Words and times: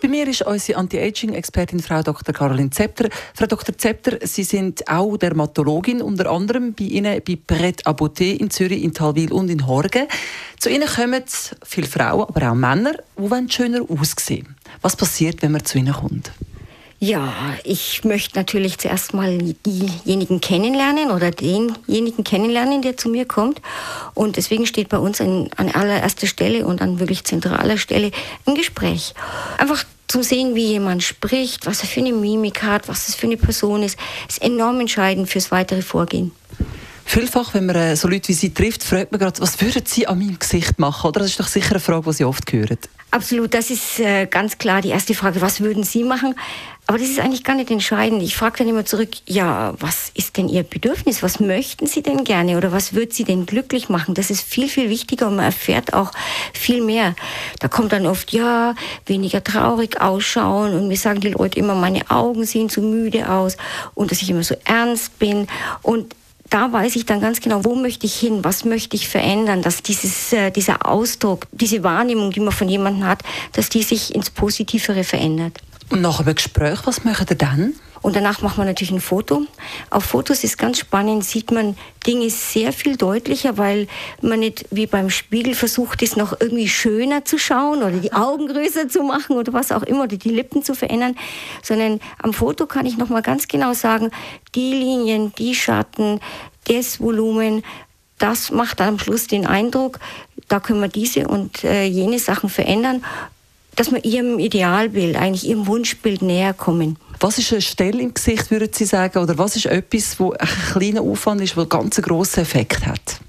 bei 0.00 0.08
mir 0.08 0.26
ist 0.26 0.42
unsere 0.42 0.78
Anti-Aging-Expertin 0.78 1.80
Frau 1.80 2.02
Dr. 2.02 2.34
Caroline 2.34 2.70
Zepter. 2.70 3.08
Frau 3.34 3.46
Dr. 3.46 3.76
Zepter, 3.76 4.18
Sie 4.26 4.44
sind 4.44 4.88
auch 4.88 5.16
Dermatologin, 5.16 6.00
unter 6.00 6.30
anderem 6.30 6.74
bei 6.74 6.84
Ihnen 6.84 7.20
bei 7.26 7.36
Pret 7.36 7.84
Beauté 7.84 8.38
in 8.38 8.50
Zürich, 8.50 8.82
in 8.82 8.94
Talwil 8.94 9.32
und 9.32 9.50
in 9.50 9.66
Horgen. 9.66 10.06
Zu 10.58 10.70
Ihnen 10.70 10.88
kommen 10.88 11.22
viele 11.64 11.86
Frauen, 11.86 12.28
aber 12.28 12.50
auch 12.50 12.54
Männer, 12.54 12.94
die 13.18 13.52
schöner 13.52 13.82
aussehen 13.88 14.56
Was 14.80 14.96
passiert, 14.96 15.42
wenn 15.42 15.52
man 15.52 15.64
zu 15.64 15.78
Ihnen 15.78 15.92
kommt? 15.92 16.32
Ja, 17.02 17.32
ich 17.64 18.04
möchte 18.04 18.38
natürlich 18.38 18.76
zuerst 18.76 19.14
mal 19.14 19.38
diejenigen 19.64 20.42
kennenlernen 20.42 21.10
oder 21.10 21.30
denjenigen 21.30 22.24
kennenlernen, 22.24 22.82
der 22.82 22.98
zu 22.98 23.08
mir 23.08 23.24
kommt. 23.24 23.62
Und 24.12 24.36
deswegen 24.36 24.66
steht 24.66 24.90
bei 24.90 24.98
uns 24.98 25.18
an, 25.22 25.48
an 25.56 25.70
allererster 25.70 26.26
Stelle 26.26 26.66
und 26.66 26.82
an 26.82 27.00
wirklich 27.00 27.24
zentraler 27.24 27.78
Stelle 27.78 28.10
ein 28.44 28.54
Gespräch. 28.54 29.14
Einfach 29.56 29.82
zu 30.08 30.22
sehen, 30.22 30.54
wie 30.54 30.66
jemand 30.66 31.02
spricht, 31.02 31.64
was 31.64 31.80
er 31.80 31.88
für 31.88 32.00
eine 32.00 32.12
Mimik 32.12 32.62
hat, 32.62 32.86
was 32.86 33.06
das 33.06 33.14
für 33.14 33.28
eine 33.28 33.38
Person 33.38 33.82
ist, 33.82 33.98
ist 34.28 34.42
enorm 34.42 34.80
entscheidend 34.80 35.30
fürs 35.30 35.50
weitere 35.50 35.80
Vorgehen. 35.80 36.32
Vielfach, 37.06 37.54
wenn 37.54 37.64
man 37.64 37.76
äh, 37.76 37.96
so 37.96 38.08
Leute 38.08 38.28
wie 38.28 38.34
Sie 38.34 38.52
trifft, 38.52 38.84
fragt 38.84 39.10
man 39.10 39.20
gerade, 39.20 39.40
was 39.40 39.58
würden 39.62 39.84
Sie 39.86 40.06
an 40.06 40.18
meinem 40.18 40.38
Gesicht 40.38 40.78
machen? 40.78 41.08
Oder 41.08 41.20
das 41.20 41.30
ist 41.30 41.40
doch 41.40 41.48
sicher 41.48 41.70
eine 41.70 41.80
Frage, 41.80 42.10
die 42.10 42.12
Sie 42.12 42.24
oft 42.24 42.52
hören. 42.52 42.78
Absolut, 43.12 43.54
das 43.54 43.70
ist 43.70 43.98
äh, 43.98 44.26
ganz 44.26 44.58
klar 44.58 44.82
die 44.82 44.90
erste 44.90 45.14
Frage, 45.14 45.40
was 45.40 45.60
würden 45.60 45.82
Sie 45.82 46.04
machen? 46.04 46.36
Aber 46.86 46.96
das 46.98 47.08
ist 47.08 47.20
eigentlich 47.20 47.44
gar 47.44 47.56
nicht 47.56 47.70
entscheidend. 47.70 48.22
Ich 48.22 48.36
frage 48.36 48.58
dann 48.58 48.68
immer 48.68 48.84
zurück, 48.84 49.10
ja, 49.26 49.74
was 49.78 50.10
ist 50.14 50.36
denn 50.36 50.48
Ihr 50.48 50.62
Bedürfnis? 50.62 51.22
Was 51.22 51.40
möchten 51.40 51.86
Sie 51.86 52.02
denn 52.02 52.24
gerne 52.24 52.56
oder 52.56 52.70
was 52.72 52.94
wird 52.94 53.12
Sie 53.12 53.24
denn 53.24 53.46
glücklich 53.46 53.88
machen? 53.88 54.14
Das 54.14 54.30
ist 54.30 54.42
viel, 54.42 54.68
viel 54.68 54.90
wichtiger 54.90 55.26
und 55.28 55.36
man 55.36 55.44
erfährt 55.44 55.92
auch 55.92 56.12
viel 56.52 56.82
mehr. 56.82 57.14
Da 57.58 57.68
kommt 57.68 57.92
dann 57.92 58.06
oft, 58.06 58.32
ja, 58.32 58.74
weniger 59.06 59.42
traurig 59.42 60.00
ausschauen 60.00 60.74
und 60.74 60.88
mir 60.88 60.96
sagen 60.96 61.20
die 61.20 61.30
Leute 61.30 61.58
immer, 61.58 61.74
meine 61.74 62.10
Augen 62.10 62.44
sehen 62.44 62.68
zu 62.68 62.80
müde 62.80 63.28
aus 63.28 63.56
und 63.94 64.10
dass 64.10 64.22
ich 64.22 64.30
immer 64.30 64.44
so 64.44 64.56
ernst 64.64 65.18
bin 65.18 65.48
und 65.82 66.14
da 66.50 66.72
weiß 66.72 66.96
ich 66.96 67.06
dann 67.06 67.20
ganz 67.20 67.40
genau, 67.40 67.64
wo 67.64 67.74
möchte 67.76 68.06
ich 68.06 68.16
hin, 68.16 68.42
was 68.42 68.64
möchte 68.64 68.96
ich 68.96 69.08
verändern, 69.08 69.62
dass 69.62 69.82
dieses, 69.82 70.32
äh, 70.32 70.50
dieser 70.50 70.84
Ausdruck, 70.86 71.46
diese 71.52 71.82
Wahrnehmung, 71.84 72.32
die 72.32 72.40
man 72.40 72.52
von 72.52 72.68
jemandem 72.68 73.06
hat, 73.06 73.22
dass 73.52 73.68
die 73.68 73.82
sich 73.82 74.14
ins 74.14 74.30
Positivere 74.30 75.04
verändert. 75.04 75.58
Und 75.90 76.02
nach 76.02 76.20
einem 76.20 76.34
Gespräch, 76.34 76.80
was 76.84 77.04
macht 77.04 77.30
ihr 77.30 77.36
dann? 77.36 77.74
Und 78.02 78.16
danach 78.16 78.40
macht 78.40 78.56
man 78.56 78.66
natürlich 78.66 78.92
ein 78.92 79.00
Foto. 79.00 79.42
Auf 79.90 80.04
Fotos 80.04 80.42
ist 80.42 80.56
ganz 80.56 80.78
spannend, 80.78 81.24
sieht 81.24 81.50
man 81.50 81.76
Dinge 82.06 82.30
sehr 82.30 82.72
viel 82.72 82.96
deutlicher, 82.96 83.58
weil 83.58 83.88
man 84.22 84.40
nicht 84.40 84.64
wie 84.70 84.86
beim 84.86 85.10
Spiegel 85.10 85.54
versucht 85.54 86.00
ist, 86.00 86.16
noch 86.16 86.40
irgendwie 86.40 86.68
schöner 86.68 87.24
zu 87.26 87.38
schauen 87.38 87.82
oder 87.82 87.92
die 87.92 88.12
Augen 88.12 88.48
größer 88.48 88.88
zu 88.88 89.02
machen 89.02 89.36
oder 89.36 89.52
was 89.52 89.70
auch 89.70 89.82
immer 89.82 90.04
oder 90.04 90.16
die 90.16 90.30
Lippen 90.30 90.62
zu 90.62 90.74
verändern, 90.74 91.16
sondern 91.62 92.00
am 92.22 92.32
Foto 92.32 92.66
kann 92.66 92.86
ich 92.86 92.96
noch 92.96 93.10
mal 93.10 93.22
ganz 93.22 93.48
genau 93.48 93.74
sagen, 93.74 94.10
die 94.54 94.72
Linien, 94.72 95.32
die 95.36 95.54
Schatten, 95.54 96.20
das 96.64 97.00
Volumen, 97.00 97.62
das 98.18 98.50
macht 98.50 98.80
dann 98.80 98.88
am 98.88 98.98
Schluss 98.98 99.26
den 99.26 99.46
Eindruck, 99.46 99.98
da 100.48 100.58
können 100.58 100.80
wir 100.80 100.88
diese 100.88 101.28
und 101.28 101.64
äh, 101.64 101.84
jene 101.84 102.18
Sachen 102.18 102.48
verändern, 102.48 103.04
dass 103.76 103.92
wir 103.92 104.04
ihrem 104.04 104.38
Idealbild, 104.38 105.16
eigentlich 105.16 105.48
ihrem 105.48 105.66
Wunschbild 105.66 106.22
näher 106.22 106.52
kommen. 106.52 106.96
Was 107.22 107.36
ist 107.36 107.52
eine 107.52 107.60
Stelle 107.60 108.00
im 108.00 108.14
Gesicht, 108.14 108.50
würden 108.50 108.72
Sie 108.72 108.86
sagen, 108.86 109.18
oder 109.18 109.36
was 109.36 109.54
ist 109.54 109.66
etwas, 109.66 110.18
wo 110.18 110.32
ein 110.32 110.48
kleiner 110.72 111.02
Aufwand 111.02 111.42
ist, 111.42 111.54
wo 111.54 111.66
ganz 111.66 111.98
einen 111.98 112.06
grossen 112.06 112.40
Effekt 112.40 112.86
hat? 112.86 113.20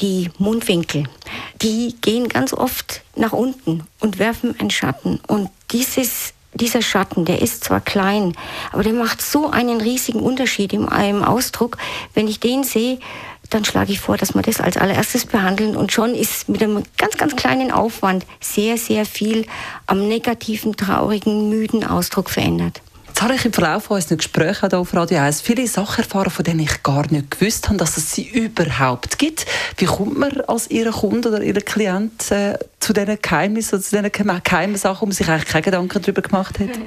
Die 0.00 0.30
Mundwinkel, 0.38 1.04
die 1.60 1.94
gehen 2.00 2.30
ganz 2.30 2.54
oft 2.54 3.02
nach 3.14 3.32
unten 3.32 3.86
und 4.00 4.18
werfen 4.18 4.58
einen 4.58 4.70
Schatten. 4.70 5.20
Und 5.26 5.50
dieses 5.70 6.32
dieser 6.54 6.80
Schatten, 6.80 7.26
der 7.26 7.42
ist 7.42 7.64
zwar 7.64 7.82
klein, 7.82 8.34
aber 8.72 8.82
der 8.82 8.94
macht 8.94 9.20
so 9.20 9.50
einen 9.50 9.82
riesigen 9.82 10.20
Unterschied 10.20 10.72
in 10.72 10.88
einem 10.88 11.22
Ausdruck. 11.22 11.76
Wenn 12.14 12.28
ich 12.28 12.40
den 12.40 12.64
sehe, 12.64 12.98
dann 13.50 13.66
schlage 13.66 13.92
ich 13.92 14.00
vor, 14.00 14.16
dass 14.16 14.34
wir 14.34 14.40
das 14.40 14.62
als 14.62 14.78
allererstes 14.78 15.26
behandeln 15.26 15.76
und 15.76 15.92
schon 15.92 16.14
ist 16.14 16.48
mit 16.48 16.62
einem 16.62 16.82
ganz, 16.96 17.18
ganz 17.18 17.36
kleinen 17.36 17.70
Aufwand 17.70 18.24
sehr, 18.40 18.78
sehr 18.78 19.04
viel 19.04 19.46
am 19.84 20.08
negativen, 20.08 20.74
traurigen, 20.76 21.50
müden 21.50 21.84
Ausdruck 21.84 22.30
verändert. 22.30 22.80
Jetzt 23.16 23.22
habe 23.22 23.34
ich 23.34 23.46
im 23.46 23.52
Verlauf 23.54 23.90
unserer 23.90 24.16
Gespräche 24.18 24.68
hier 24.68 24.78
auf 24.78 24.92
Radio 24.92 25.20
1 25.20 25.40
viele 25.40 25.66
Sachen 25.66 26.04
erfahren, 26.04 26.28
von 26.28 26.44
denen 26.44 26.60
ich 26.60 26.82
gar 26.82 27.10
nicht 27.10 27.30
gewusst 27.30 27.66
habe, 27.66 27.78
dass 27.78 27.96
es 27.96 28.12
sie 28.12 28.28
überhaupt 28.28 29.18
gibt. 29.18 29.46
Wie 29.78 29.86
kommt 29.86 30.18
man 30.18 30.42
als 30.42 30.70
Ihre 30.70 30.90
Kunde 30.90 31.30
oder 31.30 31.40
Ihre 31.40 31.62
Klient 31.62 32.30
äh, 32.30 32.58
zu 32.80 32.92
diesen 32.92 33.18
Geheimnissen, 33.20 33.80
zu 33.80 33.96
diesen 33.96 34.42
geheimen 34.42 34.76
Sachen, 34.76 35.08
man 35.08 35.14
sich 35.14 35.28
eigentlich 35.28 35.46
keine 35.46 35.62
Gedanken 35.62 36.02
darüber 36.02 36.22
gemacht 36.22 36.58
hat? 36.58 36.70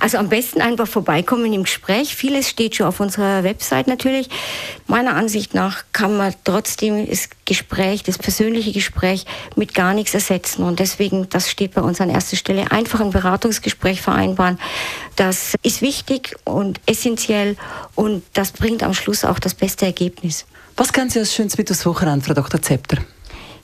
Also 0.00 0.18
am 0.18 0.28
besten 0.28 0.60
einfach 0.60 0.88
vorbeikommen 0.88 1.50
im 1.52 1.62
Gespräch. 1.62 2.14
Vieles 2.14 2.50
steht 2.50 2.76
schon 2.76 2.86
auf 2.86 3.00
unserer 3.00 3.42
Website 3.44 3.86
natürlich. 3.86 4.28
Meiner 4.86 5.14
Ansicht 5.14 5.54
nach 5.54 5.84
kann 5.92 6.16
man 6.16 6.34
trotzdem 6.42 7.08
das 7.08 7.30
Gespräch, 7.44 8.02
das 8.02 8.18
persönliche 8.18 8.72
Gespräch 8.72 9.24
mit 9.56 9.72
gar 9.72 9.94
nichts 9.94 10.12
ersetzen. 10.12 10.64
Und 10.64 10.80
deswegen, 10.80 11.28
das 11.30 11.48
steht 11.48 11.74
bei 11.74 11.80
uns 11.80 12.00
an 12.00 12.10
erster 12.10 12.36
Stelle. 12.36 12.70
Einfach 12.70 13.00
ein 13.00 13.12
Beratungsgespräch 13.12 14.02
vereinbaren. 14.02 14.58
Das 15.16 15.54
ist 15.62 15.80
wichtig 15.80 16.34
und 16.44 16.80
essentiell 16.86 17.56
und 17.94 18.24
das 18.32 18.50
bringt 18.52 18.82
am 18.82 18.94
Schluss 18.94 19.24
auch 19.24 19.38
das 19.38 19.54
beste 19.54 19.86
Ergebnis. 19.86 20.44
Was 20.76 20.92
kennen 20.92 21.08
Sie 21.08 21.20
als 21.20 21.32
schönstes 21.32 21.56
mit 21.56 21.86
Wochenende, 21.86 22.24
Frau 22.24 22.34
Dr. 22.34 22.60
Zepter? 22.60 22.98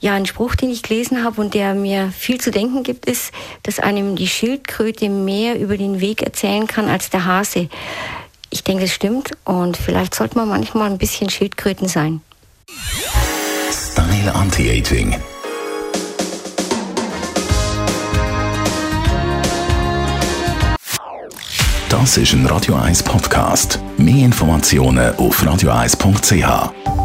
Ja, 0.00 0.14
ein 0.14 0.26
Spruch, 0.26 0.54
den 0.54 0.70
ich 0.70 0.82
gelesen 0.82 1.24
habe 1.24 1.40
und 1.40 1.54
der 1.54 1.74
mir 1.74 2.12
viel 2.16 2.40
zu 2.40 2.50
denken 2.50 2.82
gibt, 2.82 3.06
ist, 3.06 3.32
dass 3.62 3.80
einem 3.80 4.14
die 4.16 4.28
Schildkröte 4.28 5.08
mehr 5.08 5.58
über 5.58 5.76
den 5.76 6.00
Weg 6.00 6.22
erzählen 6.22 6.66
kann 6.66 6.88
als 6.88 7.10
der 7.10 7.24
Hase. 7.24 7.68
Ich 8.50 8.62
denke, 8.62 8.84
es 8.84 8.92
stimmt 8.92 9.30
und 9.44 9.76
vielleicht 9.76 10.14
sollte 10.14 10.36
man 10.36 10.48
manchmal 10.48 10.90
ein 10.90 10.98
bisschen 10.98 11.30
Schildkröten 11.30 11.88
sein. 11.88 12.20
Style 13.70 14.34
Anti-Aging 14.34 15.16
Das 21.88 22.16
ist 22.18 22.34
ein 22.34 22.44
Radio 22.46 22.74
1 22.74 23.02
Podcast. 23.02 23.80
Mehr 23.96 24.26
Informationen 24.26 25.16
auf 25.16 25.42
radio1.ch. 25.42 26.95